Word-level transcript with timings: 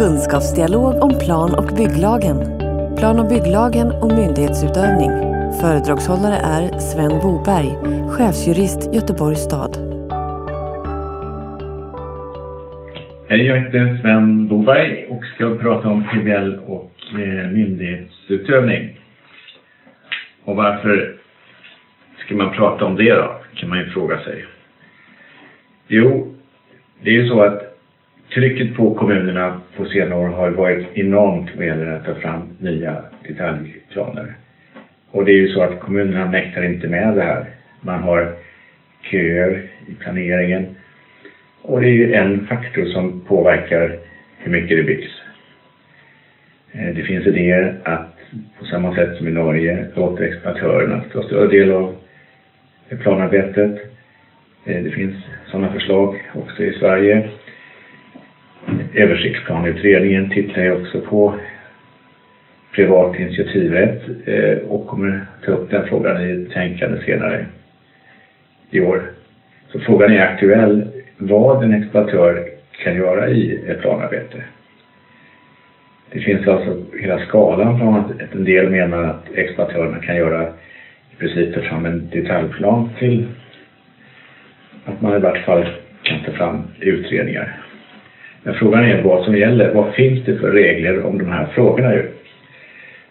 kunskapsdialog 0.00 1.02
om 1.02 1.12
plan 1.24 1.50
och 1.60 1.70
bygglagen. 1.80 2.36
Plan 2.98 3.16
och 3.20 3.28
bygglagen 3.28 3.88
och 4.02 4.12
myndighetsutövning. 4.20 5.10
Föredragshållare 5.60 6.38
är 6.56 6.78
Sven 6.78 7.14
Boberg, 7.24 7.70
chefsjurist 8.12 8.94
Göteborgs 8.94 9.44
stad. 9.48 9.72
Hej, 13.28 13.42
jag 13.46 13.56
heter 13.60 13.98
Sven 14.02 14.48
Boberg 14.48 15.06
och 15.10 15.24
ska 15.24 15.56
prata 15.56 15.88
om 15.88 16.04
PBL 16.04 16.50
och 16.66 16.92
eh, 17.12 17.50
myndighetsutövning. 17.50 19.00
Och 20.44 20.56
varför 20.56 21.16
ska 22.24 22.34
man 22.34 22.54
prata 22.54 22.84
om 22.84 22.96
det 22.96 23.14
då, 23.14 23.40
kan 23.54 23.68
man 23.68 23.78
ju 23.78 23.90
fråga 23.90 24.18
sig. 24.18 24.44
Jo, 25.88 26.34
det 27.02 27.10
är 27.10 27.14
ju 27.14 27.28
så 27.28 27.42
att 27.42 27.69
trycket 28.34 28.76
på 28.76 28.94
kommunerna 28.94 29.60
på 29.76 29.84
senare 29.84 30.18
år 30.18 30.28
har 30.28 30.50
varit 30.50 30.86
enormt 30.94 31.50
vad 31.56 31.66
gäller 31.66 31.86
att 31.86 32.04
ta 32.04 32.14
fram 32.14 32.42
nya 32.58 33.04
detaljplaner. 33.28 34.34
Och 35.10 35.24
det 35.24 35.32
är 35.32 35.36
ju 35.36 35.48
så 35.48 35.62
att 35.62 35.80
kommunerna 35.80 36.26
mäktar 36.26 36.62
inte 36.62 36.88
med 36.88 37.16
det 37.16 37.22
här. 37.22 37.44
Man 37.80 38.02
har 38.02 38.32
köer 39.10 39.62
i 39.86 39.94
planeringen. 39.94 40.66
Och 41.62 41.80
det 41.80 41.86
är 41.86 41.92
ju 41.92 42.14
en 42.14 42.46
faktor 42.46 42.84
som 42.84 43.20
påverkar 43.20 43.98
hur 44.38 44.52
mycket 44.52 44.76
det 44.76 44.82
byggs. 44.82 45.10
Eh, 46.72 46.94
det 46.94 47.02
finns 47.02 47.26
idéer 47.26 47.80
att 47.84 48.16
på 48.58 48.64
samma 48.64 48.94
sätt 48.94 49.16
som 49.16 49.28
i 49.28 49.30
Norge 49.30 49.86
låta 49.94 50.24
exploatörerna 50.24 51.04
ta 51.12 51.22
större 51.22 51.48
del 51.48 51.72
av 51.72 51.94
planarbetet. 53.02 53.74
Eh, 54.64 54.82
det 54.82 54.90
finns 54.90 55.14
sådana 55.46 55.72
förslag 55.72 56.30
också 56.34 56.62
i 56.62 56.72
Sverige. 56.72 57.30
Översiktsplanutredningen 58.94 60.30
tittar 60.30 60.62
ju 60.62 60.72
också 60.72 61.00
på 61.00 61.34
privat 62.74 63.18
initiativrätt 63.18 64.02
eh, 64.24 64.58
och 64.68 64.86
kommer 64.86 65.26
ta 65.44 65.52
upp 65.52 65.70
den 65.70 65.88
frågan 65.88 66.22
i 66.24 66.30
ett 66.30 66.52
tänkande 66.52 67.04
senare 67.04 67.46
i 68.70 68.80
år. 68.80 69.02
Så 69.72 69.80
frågan 69.80 70.12
är 70.12 70.20
aktuell 70.20 70.88
vad 71.18 71.64
en 71.64 71.74
exploatör 71.74 72.48
kan 72.84 72.94
göra 72.94 73.28
i 73.28 73.60
ett 73.68 73.80
planarbete. 73.80 74.42
Det 76.12 76.20
finns 76.20 76.48
alltså 76.48 76.76
hela 77.00 77.18
skalan 77.18 77.78
från 77.78 77.94
att 77.94 78.34
en 78.34 78.44
del 78.44 78.70
menar 78.70 79.04
att 79.04 79.30
exploatörerna 79.34 79.98
kan 79.98 80.16
göra 80.16 80.48
i 81.12 81.16
princip 81.18 81.54
ta 81.54 81.60
fram 81.60 81.86
en 81.86 82.08
detaljplan 82.12 82.88
till 82.98 83.26
att 84.84 85.00
man 85.00 85.16
i 85.16 85.18
vart 85.18 85.44
fall 85.44 85.68
kan 86.02 86.18
ta 86.24 86.32
fram 86.32 86.62
utredningar. 86.80 87.56
Men 88.42 88.54
frågan 88.54 88.84
är 88.84 89.02
vad 89.02 89.24
som 89.24 89.36
gäller. 89.36 89.74
Vad 89.74 89.94
finns 89.94 90.24
det 90.24 90.38
för 90.38 90.50
regler 90.50 91.06
om 91.06 91.18
de 91.18 91.28
här 91.28 91.46
frågorna? 91.54 91.90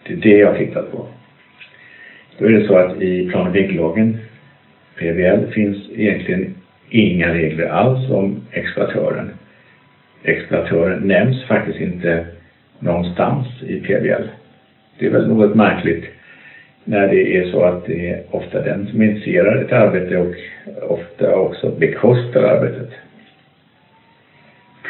Det 0.06 0.12
är 0.12 0.16
det 0.16 0.38
jag 0.38 0.52
har 0.52 0.58
tittat 0.58 0.92
på. 0.92 1.06
Då 2.38 2.46
är 2.46 2.52
det 2.52 2.66
så 2.66 2.76
att 2.76 3.02
i 3.02 3.28
plan 3.28 3.46
och 3.46 3.52
bygglagen, 3.52 4.18
PBL, 4.98 5.52
finns 5.52 5.76
egentligen 5.96 6.54
inga 6.90 7.32
regler 7.32 7.66
alls 7.66 8.10
om 8.10 8.40
exploatören. 8.52 9.30
Exploatören 10.22 11.08
nämns 11.08 11.44
faktiskt 11.44 11.80
inte 11.80 12.24
någonstans 12.78 13.46
i 13.62 13.76
PBL. 13.76 14.22
Det 14.98 15.06
är 15.06 15.10
väl 15.10 15.28
något 15.28 15.54
märkligt 15.54 16.04
när 16.84 17.08
det 17.08 17.36
är 17.36 17.44
så 17.44 17.64
att 17.64 17.86
det 17.86 18.08
är 18.08 18.22
ofta 18.30 18.62
den 18.62 18.86
som 18.86 19.02
initierar 19.02 19.56
ett 19.56 19.72
arbete 19.72 20.16
och 20.16 20.34
ofta 20.88 21.34
också 21.34 21.70
bekostar 21.70 22.42
arbetet. 22.42 22.88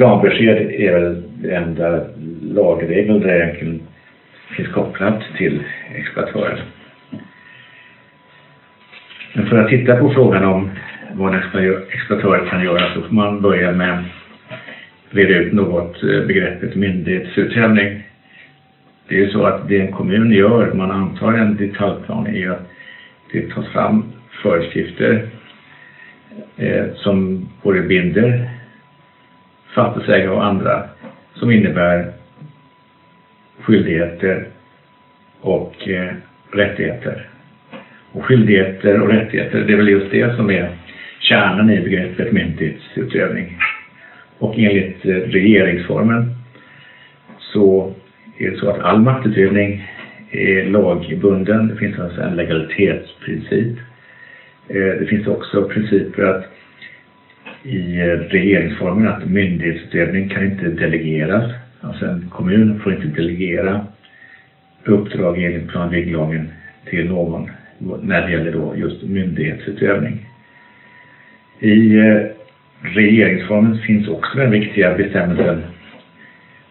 Planbesked 0.01 0.71
är 0.71 0.93
väl 0.93 1.23
den 1.43 1.63
enda 1.63 2.01
lagregeln 2.43 3.21
där 3.21 3.43
egentligen 3.43 3.81
finns 4.57 4.69
kopplat 4.69 5.23
till 5.37 5.63
exploatören. 5.95 6.59
Men 9.35 9.47
för 9.47 9.59
att 9.59 9.69
titta 9.69 9.97
på 9.97 10.11
frågan 10.11 10.45
om 10.45 10.71
vad 11.13 11.35
en 11.35 11.41
exploatör 11.93 12.47
kan 12.51 12.65
göra 12.65 12.95
så 12.95 13.03
får 13.03 13.15
man 13.15 13.43
börja 13.43 13.73
med 13.73 13.93
att 13.93 14.05
reda 15.11 15.35
ut 15.35 15.53
något 15.53 16.03
eh, 16.03 16.27
begreppet 16.27 16.75
myndighetsutövning. 16.75 18.03
Det 19.09 19.15
är 19.15 19.19
ju 19.19 19.31
så 19.31 19.45
att 19.45 19.69
det 19.69 19.81
en 19.81 19.93
kommun 19.93 20.33
gör, 20.33 20.73
man 20.73 20.91
antar 20.91 21.33
en 21.33 21.57
detaljplan, 21.57 22.27
är 22.27 22.51
att 22.51 22.71
det 23.33 23.51
tas 23.51 23.69
fram 23.69 24.05
föreskrifter 24.43 25.27
eh, 26.57 26.85
som 26.95 27.49
både 27.63 27.81
binder 27.81 28.50
fastighetsägare 29.75 30.31
och 30.31 30.45
andra 30.45 30.83
som 31.35 31.51
innebär 31.51 32.13
skyldigheter 33.61 34.47
och 35.41 35.89
eh, 35.89 36.13
rättigheter. 36.53 37.29
Och 38.13 38.25
skyldigheter 38.25 39.01
och 39.01 39.09
rättigheter, 39.09 39.65
det 39.67 39.73
är 39.73 39.77
väl 39.77 39.89
just 39.89 40.11
det 40.11 40.37
som 40.37 40.51
är 40.51 40.71
kärnan 41.21 41.71
i 41.71 41.81
begreppet 41.81 42.33
myndighetsutövning. 42.33 43.59
Och 44.39 44.59
enligt 44.59 45.05
eh, 45.05 45.15
regeringsformen 45.15 46.35
så 47.39 47.95
är 48.39 48.51
det 48.51 48.57
så 48.57 48.71
att 48.71 48.81
all 48.81 49.01
maktutövning 49.01 49.89
är 50.31 50.65
lagbunden. 50.65 51.69
Det 51.69 51.77
finns 51.77 51.99
alltså 51.99 52.21
en 52.21 52.37
legalitetsprincip. 52.37 53.79
Eh, 54.69 55.01
det 55.01 55.07
finns 55.09 55.27
också 55.27 55.69
principer 55.69 56.23
att 56.23 56.45
i 57.63 58.03
regeringsformen 58.31 59.09
att 59.09 59.27
myndighetsutövning 59.27 60.29
kan 60.29 60.45
inte 60.45 60.69
delegeras. 60.69 61.53
Alltså 61.81 62.07
en 62.07 62.31
kommun 62.31 62.81
får 62.81 62.93
inte 62.95 63.23
delegera 63.23 63.87
uppdrag 64.85 65.43
enligt 65.43 65.69
plan 65.69 65.85
och 65.85 65.91
bygglagen 65.91 66.49
till 66.91 67.09
någon 67.09 67.51
när 68.03 68.27
det 68.27 68.33
gäller 68.33 68.53
då 68.53 68.75
just 68.77 69.03
myndighetsutövning. 69.03 70.27
I 71.61 71.97
eh, 71.99 72.21
regeringsformen 72.83 73.79
finns 73.79 74.09
också 74.09 74.39
den 74.39 74.51
viktiga 74.51 74.95
bestämmelsen 74.97 75.63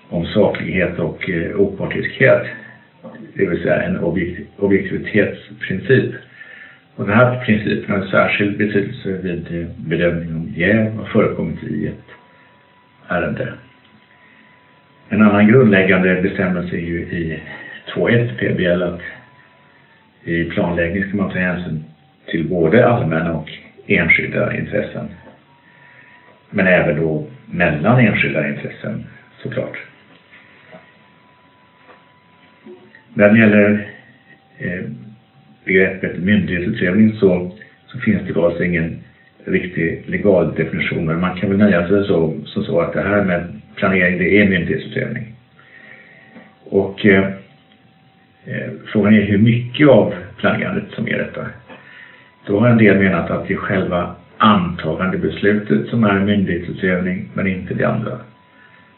om 0.10 0.26
saklighet 0.26 1.00
och 1.00 1.30
eh, 1.30 1.56
opartiskhet. 1.56 2.44
Det 3.34 3.46
vill 3.46 3.62
säga 3.62 3.82
en 3.82 3.98
objektivitetsprincip. 4.58 6.14
Och 7.00 7.08
den 7.08 7.16
här 7.16 7.46
principen 7.46 7.92
har 7.92 8.02
en 8.02 8.10
särskild 8.10 8.58
betydelse 8.58 9.12
vid 9.12 9.68
bedömning 9.78 10.36
om 10.36 10.54
jäv 10.56 10.96
har 10.96 11.06
förekommit 11.06 11.64
i 11.64 11.88
ett 11.88 12.06
ärende. 13.08 13.54
En 15.10 15.22
annan 15.22 15.48
grundläggande 15.48 16.22
bestämmelse 16.22 16.76
är 16.76 16.80
ju 16.80 17.00
i 17.00 17.40
2.1 17.96 18.38
PBL 18.38 18.84
att 18.84 19.02
i 20.24 20.44
planläggning 20.44 21.08
ska 21.08 21.18
man 21.18 21.32
ta 21.32 21.40
hänsyn 21.40 21.84
till 22.26 22.48
både 22.48 22.88
allmänna 22.88 23.34
och 23.34 23.50
enskilda 23.88 24.58
intressen. 24.58 25.08
Men 26.50 26.68
även 26.68 26.96
då 26.96 27.28
mellan 27.46 28.00
enskilda 28.00 28.50
intressen 28.50 29.06
såklart. 29.44 29.78
När 33.14 33.30
det 33.30 33.40
gäller 33.40 33.88
eh, 34.58 34.84
begreppet 35.70 36.20
myndighetsutövning 36.20 37.14
så, 37.20 37.52
så 37.88 38.00
finns 38.00 38.22
det 38.28 38.42
alltså 38.42 38.64
ingen 38.64 39.00
riktig 39.46 40.04
legal 40.06 40.56
definition. 40.56 41.06
Men 41.06 41.20
man 41.20 41.38
kan 41.38 41.50
väl 41.50 41.58
nöja 41.58 41.88
sig 41.88 42.08
så, 42.08 42.34
så, 42.46 42.64
så 42.64 42.82
att 42.82 42.94
det 42.94 43.02
här 43.02 43.24
med 43.24 43.62
planering, 43.76 44.18
det 44.18 44.38
är 44.38 44.50
myndighetsutövning. 44.50 45.34
Och 46.64 47.06
eh, 47.06 47.24
eh 48.46 48.70
frågan 48.92 49.14
är 49.14 49.22
hur 49.22 49.38
mycket 49.38 49.88
av 49.88 50.14
planerandet 50.38 50.92
som 50.92 51.08
är 51.08 51.18
detta. 51.18 51.46
Då 52.48 52.60
har 52.60 52.70
en 52.70 52.78
del 52.78 52.98
menat 52.98 53.32
att 53.32 53.48
det 53.48 53.54
är 53.54 53.58
själva 53.58 54.16
antagandebeslutet 54.38 55.88
som 55.88 56.04
är 56.04 56.20
myndighetsutövning, 56.20 57.30
men 57.34 57.48
inte 57.48 57.74
det 57.74 57.84
andra. 57.84 58.18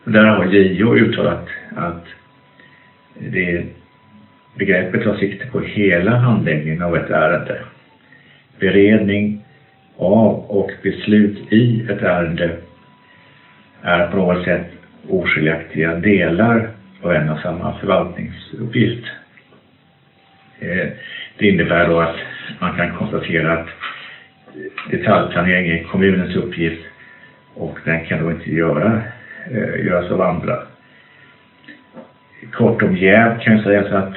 Och 0.04 0.12
där 0.12 0.26
har 0.26 0.46
JO 0.46 0.96
uttalat 0.96 1.48
att 1.76 2.06
det 3.20 3.66
begreppet 4.56 5.04
tar 5.04 5.16
sikte 5.16 5.46
på 5.48 5.60
hela 5.60 6.16
handläggningen 6.16 6.82
av 6.82 6.96
ett 6.96 7.10
ärende. 7.10 7.60
Beredning 8.60 9.46
av 9.98 10.46
och 10.48 10.72
beslut 10.84 11.54
i 11.54 11.86
ett 11.90 12.02
ärende 12.02 12.58
är 13.82 14.08
på 14.08 14.18
något 14.18 14.44
sätt 14.44 14.68
oskiljaktiga 15.10 15.96
delar 15.96 16.70
av 17.02 17.14
en 17.14 17.30
och 17.30 17.40
samma 17.40 17.80
förvaltningsuppgift. 17.80 19.06
Eh, 20.60 20.88
det 21.38 21.48
innebär 21.48 21.88
då 21.88 22.00
att 22.00 22.16
man 22.60 22.76
kan 22.78 22.98
konstatera 22.98 23.54
att 23.54 23.68
detaljplanering 24.92 25.68
är 25.72 25.84
kommunens 25.84 26.36
uppgift 26.36 26.82
och 27.54 27.78
den 27.86 28.06
kan 28.06 28.24
då 28.24 28.32
inte 28.32 28.52
göra, 28.52 29.02
eh, 29.52 29.86
göras 29.86 30.12
av 30.12 30.22
andra. 30.22 30.60
Kort 32.52 32.82
om 32.82 32.98
jäv 32.98 33.40
kan 33.40 33.54
jag 33.54 33.64
säga 33.64 33.90
så 33.90 33.96
att 33.96 34.14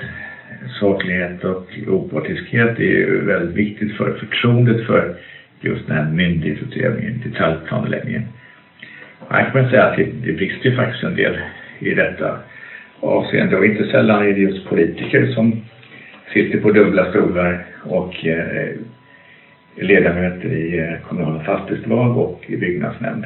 saklighet 0.80 1.44
och 1.44 1.66
opartiskhet 1.86 2.78
är 2.78 2.82
ju 2.82 3.24
väldigt 3.24 3.56
viktigt 3.56 3.96
för 3.96 4.12
förtroendet 4.14 4.86
för 4.86 5.14
just 5.60 5.86
den 5.86 5.96
här 5.96 6.10
myndighetsutövningen, 6.10 7.22
detaljplanläggningen. 7.24 8.22
Här 9.28 9.50
kan 9.50 9.62
man 9.62 9.70
säga 9.70 9.84
att 9.84 9.96
det, 9.96 10.04
det 10.24 10.32
brister 10.32 10.70
ju 10.70 10.76
faktiskt 10.76 11.04
en 11.04 11.16
del 11.16 11.38
i 11.78 11.94
detta 11.94 12.38
avseende. 13.00 13.56
Och 13.56 13.66
inte 13.66 13.86
sällan 13.90 14.22
är 14.22 14.32
det 14.32 14.40
just 14.40 14.68
politiker 14.68 15.26
som 15.26 15.64
sitter 16.32 16.60
på 16.60 16.70
dubbla 16.70 17.10
stolar 17.10 17.66
och 17.82 18.26
eh, 18.26 18.76
ledamöter 19.76 20.52
i 20.52 20.78
eh, 20.78 21.08
kommunala 21.08 21.44
fastighetsbolag 21.44 22.18
och 22.18 22.44
i 22.46 22.56
byggnadsnämnd. 22.56 23.24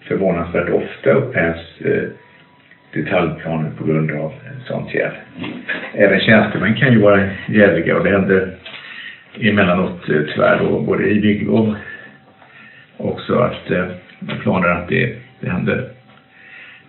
Förvånansvärt 0.00 0.70
ofta 0.70 1.10
upphävs 1.10 1.80
eh, 1.80 2.02
detaljplaner 2.92 3.70
på 3.78 3.84
grund 3.84 4.10
av 4.10 4.32
sånt 4.66 4.94
jäv. 4.94 5.10
Även 5.94 6.20
tjänstemän 6.20 6.74
kan 6.74 6.92
ju 6.92 6.98
vara 6.98 7.28
jäviga 7.48 7.96
och 7.96 8.04
det 8.04 8.10
händer 8.10 8.54
emellanåt 9.40 10.08
eh, 10.08 10.20
tyvärr 10.34 10.58
då, 10.58 10.80
både 10.80 11.08
i 11.08 11.20
bygglov 11.20 11.76
också 12.96 13.38
att 13.38 13.70
eh, 13.70 13.86
planer 14.42 14.68
att 14.68 14.88
det, 14.88 15.16
det 15.40 15.50
händer. 15.50 15.88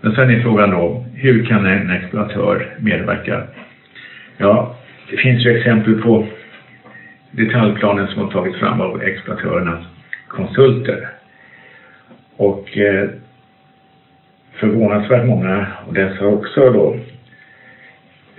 Men 0.01 0.15
sen 0.15 0.29
är 0.29 0.41
frågan 0.41 0.71
då, 0.71 1.05
hur 1.15 1.45
kan 1.45 1.65
en 1.65 1.91
exploatör 1.91 2.75
medverka? 2.79 3.43
Ja, 4.37 4.75
det 5.09 5.17
finns 5.17 5.45
ju 5.45 5.57
exempel 5.57 6.01
på 6.01 6.27
detaljplanen 7.31 8.07
som 8.07 8.21
har 8.21 8.31
tagits 8.31 8.59
fram 8.59 8.81
av 8.81 9.03
exploatörernas 9.03 9.85
konsulter. 10.27 11.09
Och 12.37 12.77
eh, 12.77 13.09
förvånansvärt 14.53 15.25
många 15.25 15.67
och 15.87 15.93
dessa 15.93 16.23
har 16.23 16.33
också 16.33 16.71
då 16.71 16.99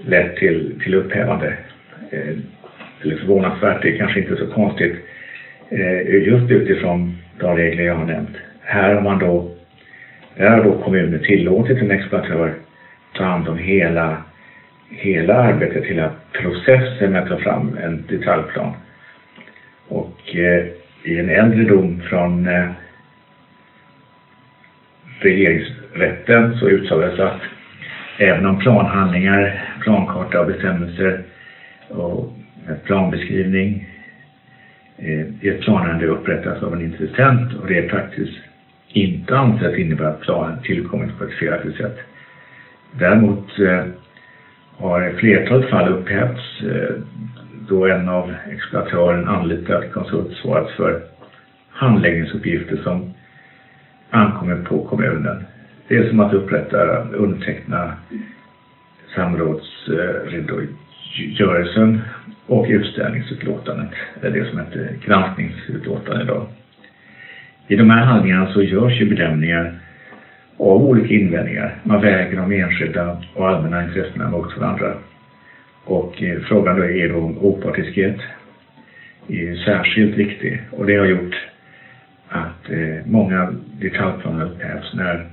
lett 0.06 0.37
till, 0.37 0.81
till 0.83 0.95
upphävande. 0.95 1.56
Eh, 2.11 2.37
eller 3.03 3.17
förvånansvärt, 3.17 3.83
det 3.83 3.95
är 3.95 3.99
kanske 3.99 4.21
inte 4.21 4.37
så 4.37 4.47
konstigt 4.47 4.97
eh, 5.71 6.27
just 6.27 6.50
utifrån 6.50 7.19
de 7.39 7.56
regler 7.56 7.85
jag 7.85 7.95
har 7.95 8.06
nämnt. 8.06 8.37
Här 8.61 8.95
har 8.95 9.03
man 9.03 9.19
då, 9.19 9.55
där 10.37 10.50
har 10.50 10.65
då 10.65 10.83
kommunen 10.83 11.23
tillåtit 11.23 11.79
en 11.79 11.91
exploatör 11.91 12.55
ta 13.19 13.25
hand 13.25 13.49
om 13.49 13.59
hela, 13.59 14.23
hela 14.89 15.35
arbetet, 15.35 15.85
hela 15.85 16.11
processen 16.33 17.12
med 17.12 17.23
att 17.23 17.29
ta 17.29 17.39
fram 17.39 17.79
en 17.83 18.05
detaljplan. 18.09 18.73
Och 19.89 20.37
eh, 20.37 20.67
i 21.03 21.19
en 21.19 21.31
äldre 21.31 21.65
dom 21.65 22.00
från 22.00 22.49
eh, 22.49 22.71
regeringsrätten 25.21 26.59
så 26.59 26.69
uttalades 26.69 27.21
att 27.21 27.41
även 28.19 28.47
om 28.47 28.59
planhandlingar, 28.59 29.65
plankarta 29.82 30.41
och 30.41 30.47
bestämmelser 30.47 31.23
och 31.88 32.32
planbeskrivning 32.85 33.88
i 35.41 35.49
ett 35.49 35.61
planärende 35.61 36.06
upprättas 36.06 36.62
av 36.62 36.73
en 36.73 36.82
intressent 36.82 37.55
och 37.55 37.67
det 37.67 37.79
är 37.79 37.88
praktiskt 37.88 38.38
inte 38.88 39.38
ansett 39.38 39.79
innebära 39.79 40.09
att 40.09 40.20
planen 40.20 40.62
tillkommit 40.62 41.19
på 41.19 41.25
ett 41.25 41.38
felaktigt 41.38 41.76
sätt. 41.76 41.99
Däremot 42.99 43.59
eh, 43.59 43.85
har 44.76 45.03
ett 45.03 45.19
flertalet 45.19 45.71
fall 45.71 45.88
upphävts 45.88 46.62
eh, 46.62 46.94
då 47.69 47.87
en 47.87 48.09
av 48.09 48.35
exploatören 48.50 49.29
anlitad 49.29 49.93
konsult 49.93 50.37
svarat 50.37 50.71
för 50.71 51.03
handläggningsuppgifter 51.71 52.76
som 52.76 53.14
ankommer 54.11 54.56
på 54.56 54.85
kommunen. 54.85 55.44
Det 55.88 55.96
är 55.96 56.08
som 56.08 56.20
att 56.20 56.35
upprätta, 56.35 57.02
underteckna 57.02 57.93
samrådsredogörelsen 59.14 61.94
eh, 61.94 62.00
och 62.46 62.67
utställningsutlåtandet. 62.69 63.90
Det 64.20 64.26
är 64.26 64.31
det 64.31 64.50
som 64.50 64.58
heter 64.58 64.90
granskningsutlåtande 65.06 66.23
idag. 66.23 66.46
I 67.69 67.76
de 67.76 67.90
här 67.90 68.05
handlingarna 68.05 68.52
så 68.52 68.62
görs 68.62 69.00
ju 69.00 69.08
bedömningar 69.08 69.79
av 70.56 70.82
olika 70.82 71.14
invändningar. 71.14 71.76
Man 71.82 72.00
väger 72.00 72.37
de 72.37 72.52
enskilda 72.52 73.23
och 73.35 73.49
allmänna 73.49 73.85
intressena 73.85 74.31
mot 74.31 74.58
varandra. 74.58 74.94
Och 75.85 76.23
eh, 76.23 76.40
frågan 76.40 76.76
då 76.76 76.85
är 76.85 77.08
då 77.08 77.19
om 77.19 77.38
opartiskhet 77.38 78.17
är 79.29 79.56
särskilt 79.56 80.17
viktig 80.17 80.62
och 80.70 80.87
det 80.87 80.96
har 80.96 81.06
gjort 81.06 81.35
att 82.29 82.70
eh, 82.70 83.06
många 83.06 83.55
detaljplaner 83.81 84.44
upphävs 84.44 84.94
när 84.94 85.26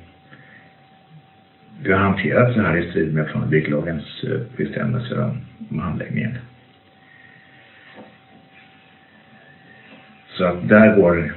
det 1.84 1.92
har 1.92 2.00
hanterats 2.00 2.54
så 2.54 2.62
här 2.62 2.78
i 2.78 2.90
strid 2.90 3.14
med 3.14 3.28
plan 3.28 3.44
och 3.44 3.50
bygglagens 3.50 4.24
eh, 4.24 4.40
bestämmelser 4.58 5.24
om, 5.24 5.38
om 5.72 5.80
handläggningen. 5.80 6.38
Så 10.38 10.46
att 10.46 10.70
där 10.70 10.96
går 10.96 11.34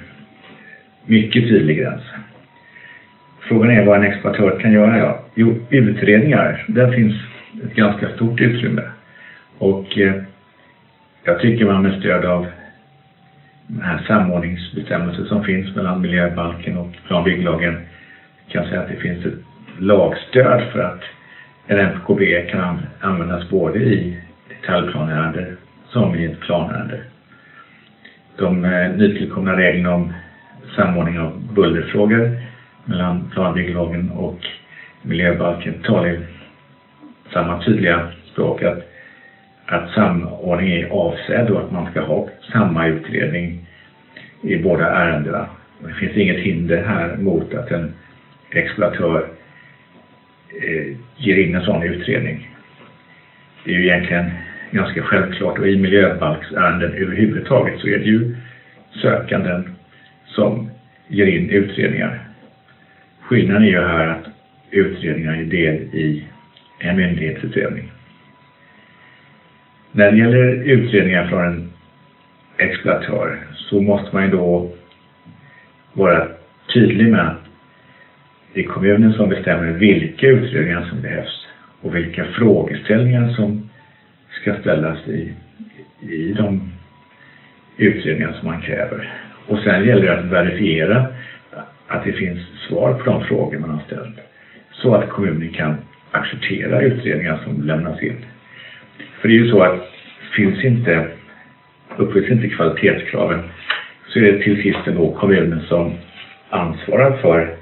mycket 1.06 1.42
tydlig 1.42 1.78
gräns. 1.78 2.02
Frågan 3.40 3.70
är 3.70 3.84
vad 3.84 3.96
en 3.96 4.12
exploatör 4.12 4.60
kan 4.60 4.72
göra. 4.72 4.98
Ja. 4.98 5.24
Jo, 5.34 5.54
utredningar, 5.70 6.64
där 6.68 6.92
finns 6.92 7.14
ett 7.64 7.74
ganska 7.74 8.08
stort 8.08 8.40
utrymme. 8.40 8.82
Och 9.58 9.98
eh, 9.98 10.14
jag 11.24 11.40
tycker 11.40 11.64
man 11.64 11.82
med 11.82 11.98
stöd 11.98 12.24
av 12.24 12.46
den 13.66 13.82
här 13.82 14.04
samordningsbestämmelsen 14.06 15.26
som 15.26 15.44
finns 15.44 15.76
mellan 15.76 16.00
miljöbalken 16.00 16.78
och 16.78 16.92
plan 17.06 17.18
och 17.18 17.24
bygglagen 17.24 17.80
kan 18.48 18.64
säga 18.64 18.80
att 18.80 18.88
det 18.88 18.96
finns 18.96 19.26
ett 19.26 19.47
lagstöd 19.78 20.62
för 20.72 20.80
att 20.80 21.02
en 21.66 21.78
MKB 21.78 22.50
kan 22.50 22.78
användas 23.00 23.50
både 23.50 23.78
i 23.78 24.18
detaljplanärende 24.48 25.56
som 25.88 26.14
i 26.14 26.24
ett 26.24 26.40
planärende. 26.40 27.00
De 28.36 28.64
eh, 28.64 28.90
nytillkomna 28.90 29.56
reglerna 29.56 29.94
om 29.94 30.12
samordning 30.76 31.18
av 31.18 31.54
bullerfrågor 31.54 32.42
mellan 32.84 33.30
planbygglagen 33.34 34.10
och 34.10 34.38
miljöbalken 35.02 35.82
talar 35.82 36.18
samma 37.32 37.62
tydliga 37.62 38.08
språk 38.32 38.62
att 38.62 38.88
att 39.70 39.90
samordning 39.90 40.72
är 40.72 40.88
avsedd 40.88 41.50
och 41.50 41.60
att 41.60 41.72
man 41.72 41.90
ska 41.90 42.00
ha 42.00 42.28
samma 42.52 42.86
utredning 42.86 43.66
i 44.42 44.56
båda 44.56 44.90
ärendena. 44.90 45.46
Det 45.78 45.92
finns 45.92 46.16
inget 46.16 46.40
hinder 46.40 46.84
här 46.84 47.16
mot 47.16 47.54
att 47.54 47.70
en 47.70 47.92
exploatör 48.50 49.28
Eh, 50.56 50.96
ger 51.16 51.36
in 51.36 51.54
en 51.54 51.64
sån 51.64 51.82
utredning. 51.82 52.48
Det 53.64 53.74
är 53.74 53.78
ju 53.78 53.84
egentligen 53.84 54.30
ganska 54.70 55.02
självklart 55.02 55.58
och 55.58 55.68
i 55.68 55.76
miljöbalksärenden 55.76 56.92
överhuvudtaget 56.92 57.80
så 57.80 57.88
är 57.88 57.98
det 57.98 58.04
ju 58.04 58.36
sökanden 59.02 59.74
som 60.26 60.70
ger 61.08 61.26
in 61.26 61.50
utredningar. 61.50 62.28
Skillnaden 63.20 63.62
är 63.62 63.68
ju 63.68 63.80
här 63.80 64.06
att 64.06 64.24
utredningar 64.70 65.32
är 65.32 65.44
del 65.44 65.74
i 65.74 66.24
en 66.78 66.96
myndighetsutredning. 66.96 67.92
När 69.92 70.10
det 70.12 70.18
gäller 70.18 70.62
utredningar 70.62 71.26
från 71.26 71.44
en 71.44 71.72
exploatör 72.58 73.38
så 73.54 73.80
måste 73.80 74.16
man 74.16 74.24
ju 74.24 74.30
då 74.30 74.70
vara 75.92 76.28
tydlig 76.74 77.08
med 77.08 77.28
att 77.28 77.47
det 78.54 78.60
är 78.60 78.64
kommunen 78.64 79.12
som 79.12 79.28
bestämmer 79.28 79.72
vilka 79.72 80.26
utredningar 80.26 80.86
som 80.90 81.00
behövs 81.02 81.46
och 81.80 81.96
vilka 81.96 82.24
frågeställningar 82.24 83.28
som 83.28 83.70
ska 84.40 84.54
ställas 84.60 85.08
i, 85.08 85.32
i 86.00 86.32
de 86.32 86.72
utredningar 87.76 88.32
som 88.32 88.48
man 88.48 88.62
kräver. 88.62 89.12
Och 89.46 89.58
sen 89.58 89.86
gäller 89.86 90.06
det 90.06 90.18
att 90.18 90.24
verifiera 90.24 91.06
att 91.86 92.04
det 92.04 92.12
finns 92.12 92.40
svar 92.68 92.92
på 92.92 93.10
de 93.10 93.24
frågor 93.24 93.58
man 93.58 93.70
har 93.70 93.82
ställt 93.86 94.18
så 94.72 94.94
att 94.94 95.08
kommunen 95.08 95.52
kan 95.52 95.76
acceptera 96.10 96.80
utredningar 96.80 97.40
som 97.44 97.62
lämnas 97.62 98.02
in. 98.02 98.24
För 99.20 99.28
det 99.28 99.34
är 99.34 99.38
ju 99.38 99.50
så 99.50 99.62
att 99.62 99.88
finns 100.36 100.64
inte, 100.64 101.08
uppfylls 101.96 102.30
inte 102.30 102.48
kvalitetskraven 102.48 103.40
så 104.08 104.18
är 104.18 104.22
det 104.22 104.42
till 104.42 104.62
sist 104.62 104.78
ändå 104.86 105.12
kommunen 105.12 105.60
som 105.68 105.92
ansvarar 106.50 107.16
för 107.16 107.57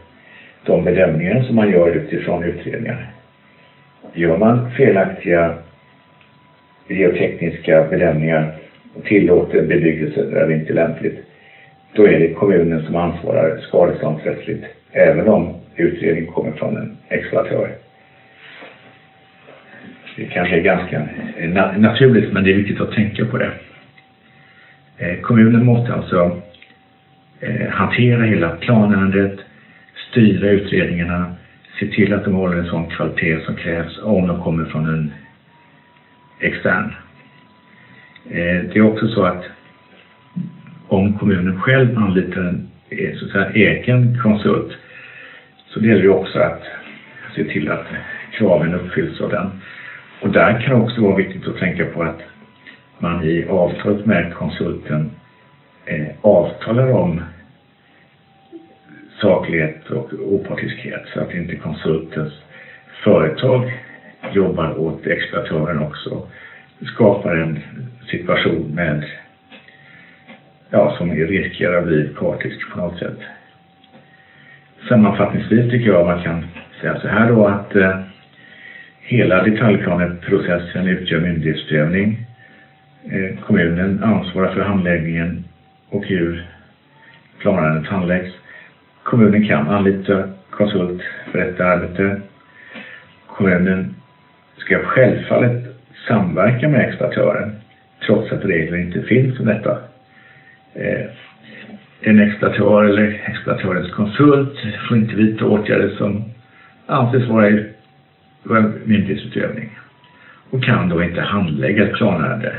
de 0.67 0.85
bedömningar 0.85 1.43
som 1.43 1.57
man 1.57 1.71
gör 1.71 1.97
utifrån 1.97 2.45
utredningar. 2.45 3.11
Gör 4.13 4.39
man 4.39 4.71
felaktiga 4.71 5.55
geotekniska 6.89 7.85
bedömningar 7.91 8.55
och 8.95 9.05
tillåter 9.05 9.63
bebyggelse 9.63 10.25
där 10.25 10.47
det 10.47 10.55
inte 10.55 10.73
är 10.73 10.75
lämpligt, 10.75 11.19
då 11.95 12.07
är 12.07 12.19
det 12.21 12.35
kommunen 12.35 12.83
som 12.87 12.97
ansvarar 12.97 13.59
skadeståndsrättsligt, 13.59 14.65
även 14.93 15.29
om 15.29 15.55
utredningen 15.77 16.33
kommer 16.33 16.53
från 16.53 16.77
en 16.77 16.97
exploatör 17.09 17.69
det 20.17 20.25
kanske 20.25 20.57
är 20.57 20.61
ganska 20.61 21.09
eh, 21.37 21.79
naturligt 21.79 22.33
men 22.33 22.45
det 22.45 22.51
är 22.51 22.55
viktigt 22.55 22.81
att 22.81 22.93
tänka 22.93 23.25
på 23.25 23.39
det. 23.39 23.51
Eh, 24.99 25.21
kommunen 25.21 25.65
måste 25.65 25.95
alltså 25.95 26.41
eh, 27.41 27.69
hantera 27.69 28.23
hela 28.23 28.49
planärendet, 28.49 29.39
styra 30.17 30.51
utredningarna, 30.51 31.35
se 31.81 31.87
till 31.87 32.15
att 32.15 32.25
de 32.25 32.35
håller 32.35 32.57
en 32.57 32.67
sån 32.67 32.87
kvalitet 32.87 33.45
som 33.45 33.57
krävs 33.57 33.99
om 34.03 34.27
de 34.27 34.43
kommer 34.43 34.65
från 34.65 34.87
en 34.87 35.13
extern. 36.41 36.95
Eh, 38.31 38.63
det 38.73 38.77
är 38.77 38.83
också 38.83 39.09
så 39.09 39.25
att 39.25 39.45
om 40.89 41.19
kommunen 41.19 41.61
själv 41.61 41.99
anlitar 41.99 42.41
en 42.41 42.69
eh, 42.91 43.17
så 43.17 43.27
att 43.27 43.33
säga, 43.33 43.51
egen 43.51 44.19
konsult 44.23 44.73
så 45.67 45.81
det 45.81 45.89
gäller 45.89 46.03
det 46.03 46.09
också 46.09 46.39
att 46.39 46.63
se 47.35 47.45
till 47.45 47.71
att 47.71 47.87
kraven 48.33 48.75
uppfylls 48.75 49.21
av 49.21 49.31
den. 49.31 49.51
Och 50.21 50.29
där 50.29 50.61
kan 50.61 50.79
det 50.79 50.85
också 50.85 51.01
vara 51.01 51.17
viktigt 51.17 51.49
att 51.49 51.59
tänka 51.59 51.85
på 51.85 52.03
att 52.03 52.21
man 52.99 53.25
i 53.25 53.47
avtalet 53.49 54.07
med 54.07 54.35
konsulten 54.35 55.11
eh, 55.87 56.07
avtalar 56.21 56.93
om 56.93 57.23
saklighet 59.21 59.91
och 59.91 60.13
opartiskhet 60.13 61.03
så 61.15 61.21
att 61.21 61.35
inte 61.35 61.57
konsultens 61.57 62.33
företag 63.05 63.73
jobbar 64.33 64.79
åt 64.79 65.07
exploatören 65.07 65.79
också. 65.79 66.27
Skapar 66.95 67.37
en 67.37 67.59
situation 68.11 68.75
med 68.75 69.05
ja, 70.71 70.95
som 70.99 71.11
riskerar 71.13 71.79
att 71.79 71.87
bli 71.87 72.09
partisk 72.09 72.71
på 72.71 72.79
något 72.79 72.99
sätt. 72.99 73.19
Sammanfattningsvis 74.89 75.71
tycker 75.71 75.87
jag 75.87 76.07
man 76.07 76.23
kan 76.23 76.45
säga 76.81 77.01
så 77.01 77.09
här 77.09 77.29
då 77.29 77.47
att 77.47 77.77
eh, 77.77 78.01
hela 79.01 79.43
detaljplaneprocessen 79.43 80.87
utgör 80.87 81.21
myndighetsutövning. 81.21 82.27
Eh, 83.05 83.39
kommunen 83.47 84.03
ansvarar 84.03 84.55
för 84.55 84.61
handläggningen 84.61 85.45
och 85.89 86.05
hur 86.07 86.47
planärendet 87.39 87.91
handläggs. 87.91 88.33
Kommunen 89.07 89.49
kan 89.49 89.69
anlita 89.69 90.29
konsult 90.51 91.03
för 91.33 91.39
detta 91.39 91.65
arbete. 91.65 92.21
Kommunen 93.27 93.95
ska 94.57 94.79
självfallet 94.79 95.65
samverka 96.09 96.69
med 96.69 96.89
exploatören 96.89 97.57
trots 98.07 98.33
att 98.33 98.45
regler 98.45 98.79
inte 98.79 99.03
finns 99.03 99.41
om 99.41 99.47
detta. 99.47 99.79
Eh, 100.75 101.07
en 102.01 102.21
exploatör 102.21 102.85
eller 102.85 103.23
exploatörens 103.27 103.91
konsult 103.91 104.59
får 104.89 104.97
inte 104.97 105.17
vidta 105.17 105.45
åtgärder 105.45 105.89
som 105.89 106.25
anses 106.87 107.29
vara 107.29 107.51
i 107.51 107.65
myndighetsutövning 108.85 109.79
och 110.51 110.65
kan 110.65 110.89
då 110.89 111.03
inte 111.03 111.21
handlägga 111.21 111.85
ett 111.85 111.95
planärende 111.95 112.53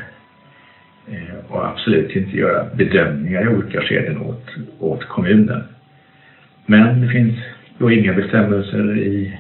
eh, 1.11 1.51
och 1.51 1.67
absolut 1.67 2.15
inte 2.15 2.37
göra 2.37 2.65
bedömningar 2.75 3.43
i 3.43 3.47
olika 3.47 3.81
skeden 3.81 4.17
åt, 4.17 4.45
åt 4.79 5.07
kommunen. 5.07 5.63
Men 6.69 7.01
det 7.01 7.07
finns 7.07 7.39
då 7.77 7.91
inga 7.91 8.13
bestämmelser 8.13 8.97
i 8.97 9.37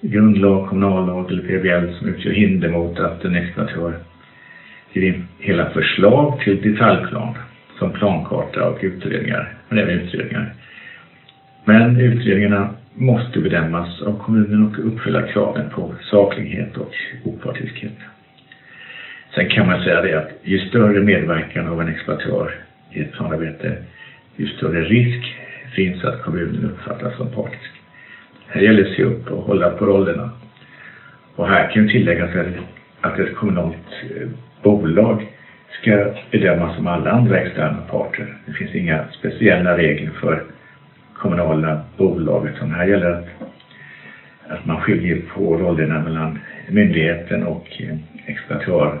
grundlag, 0.00 0.66
kommunallag 0.68 1.30
eller 1.30 1.42
PBL 1.42 1.98
som 1.98 2.08
utgör 2.08 2.32
hinder 2.32 2.68
mot 2.68 3.00
att 3.00 3.24
en 3.24 3.34
exploatör 3.34 3.94
ger 4.92 5.02
in 5.02 5.22
hela 5.38 5.70
förslag 5.70 6.40
till 6.44 6.62
detaljplan 6.62 7.34
som 7.78 7.92
plankarta 7.92 8.64
och 8.64 8.78
utredningar, 8.82 9.54
men 9.68 9.78
även 9.78 10.00
utredningar. 10.00 10.52
Men 11.64 12.00
utredningarna 12.00 12.68
måste 12.94 13.40
bedömas 13.40 14.02
av 14.02 14.18
kommunen 14.18 14.62
och 14.62 14.86
uppfylla 14.86 15.22
kraven 15.22 15.64
på 15.70 15.94
saklighet 16.10 16.76
och 16.76 16.92
opartiskhet. 17.24 17.94
Sen 19.34 19.48
kan 19.48 19.66
man 19.66 19.80
säga 19.80 20.00
det 20.00 20.14
att 20.14 20.30
ju 20.42 20.58
större 20.58 21.00
medverkan 21.00 21.66
av 21.66 21.80
en 21.80 21.88
exploatör 21.88 22.50
i 22.92 23.00
ett 23.00 23.12
planarbete, 23.12 23.76
ju 24.36 24.46
större 24.46 24.82
risk 24.82 25.36
finns 25.74 26.04
att 26.04 26.22
kommunen 26.22 26.70
uppfattas 26.70 27.16
som 27.16 27.30
partisk. 27.30 27.70
Här 28.48 28.60
gäller 28.60 28.82
det 28.82 28.90
att 28.90 28.96
se 28.96 29.02
upp 29.02 29.30
och 29.30 29.42
hålla 29.42 29.70
på 29.70 29.86
rollerna. 29.86 30.30
Och 31.36 31.48
här 31.48 31.70
kan 31.70 31.88
tilläggas 31.88 32.30
att 33.00 33.18
ett 33.18 33.34
kommunalt 33.34 33.76
eh, 34.16 34.28
bolag 34.62 35.26
ska 35.80 36.12
bedömas 36.30 36.76
som 36.76 36.86
alla 36.86 37.10
andra 37.10 37.40
externa 37.40 37.78
parter. 37.90 38.36
Det 38.46 38.52
finns 38.52 38.74
inga 38.74 39.04
speciella 39.18 39.78
regler 39.78 40.10
för 40.10 40.44
kommunala 41.14 41.80
bolag 41.96 42.48
utan 42.48 42.74
här 42.74 42.86
gäller 42.86 43.10
att, 43.10 43.26
att 44.48 44.66
man 44.66 44.80
skiljer 44.80 45.22
på 45.34 45.56
rollerna 45.56 46.00
mellan 46.00 46.38
myndigheten 46.68 47.42
och 47.42 47.66
eh, 47.78 47.96
exploatören 48.26 48.98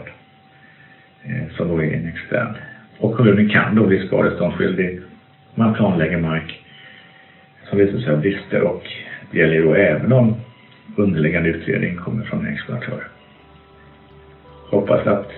eh, 1.24 1.56
som 1.56 1.68
då 1.68 1.82
är 1.82 1.92
en 1.92 2.08
extern. 2.08 2.56
Och 2.98 3.16
kommunen 3.16 3.48
kan 3.48 3.74
då 3.74 3.86
bli 3.86 4.06
skadeståndsskyldig 4.06 5.00
man 5.56 5.74
planlägger 5.74 6.18
mark 6.18 6.60
som 7.68 7.78
visar 7.78 7.98
sig 7.98 8.14
ha 8.14 8.16
brister 8.16 8.62
och 8.62 8.82
det 9.30 9.38
gäller 9.38 9.62
då 9.62 9.74
även 9.74 10.12
om 10.12 10.34
underliggande 10.96 11.48
utredning 11.48 11.96
kommer 11.96 12.24
från 12.24 12.46
en 12.46 12.52
exploatör. 12.52 13.08
Hoppas 14.70 15.06
att 15.06 15.30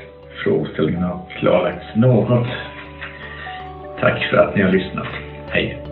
frågeställningen 0.45 1.03
har 1.03 1.21
klarlagts 1.39 1.87
något. 1.97 2.47
Tack 4.01 4.31
för 4.31 4.37
att 4.37 4.57
ni 4.57 4.63
har 4.63 4.71
lyssnat. 4.71 5.09
Hej! 5.49 5.83